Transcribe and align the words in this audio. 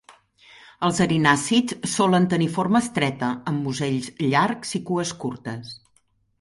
Els 0.87 1.01
erinàcids 1.05 1.91
solen 1.97 2.25
tenir 2.33 2.49
forma 2.57 2.83
estreta, 2.87 3.31
amb 3.53 3.69
musells 3.69 4.11
llargs 4.35 4.77
i 4.81 4.85
cues 4.91 5.17
curtes. 5.27 5.79